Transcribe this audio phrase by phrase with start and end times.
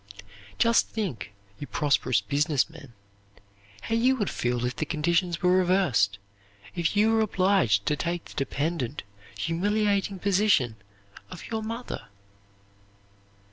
[0.57, 2.93] Just think, you prosperous business men,
[3.81, 6.17] how you would feel if the conditions were reversed,
[6.73, 9.03] if you were obliged to take the dependent,
[9.37, 10.75] humiliating position
[11.29, 12.07] of your mother!